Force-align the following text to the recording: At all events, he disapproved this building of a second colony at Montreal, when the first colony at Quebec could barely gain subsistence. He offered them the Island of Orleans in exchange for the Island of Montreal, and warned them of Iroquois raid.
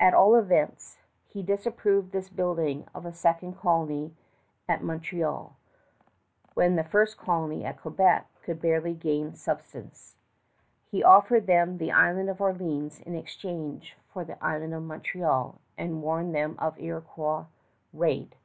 At 0.00 0.14
all 0.14 0.36
events, 0.36 1.00
he 1.26 1.42
disapproved 1.42 2.12
this 2.12 2.30
building 2.30 2.86
of 2.94 3.04
a 3.04 3.12
second 3.12 3.58
colony 3.58 4.14
at 4.66 4.82
Montreal, 4.82 5.54
when 6.54 6.76
the 6.76 6.82
first 6.84 7.18
colony 7.18 7.62
at 7.62 7.78
Quebec 7.78 8.26
could 8.42 8.58
barely 8.58 8.94
gain 8.94 9.34
subsistence. 9.34 10.16
He 10.90 11.04
offered 11.04 11.46
them 11.46 11.76
the 11.76 11.92
Island 11.92 12.30
of 12.30 12.40
Orleans 12.40 13.00
in 13.02 13.14
exchange 13.14 13.98
for 14.08 14.24
the 14.24 14.42
Island 14.42 14.72
of 14.72 14.82
Montreal, 14.84 15.60
and 15.76 16.00
warned 16.02 16.34
them 16.34 16.56
of 16.58 16.78
Iroquois 16.80 17.44
raid. 17.92 18.36